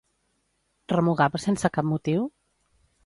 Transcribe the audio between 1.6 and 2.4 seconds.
cap motiu?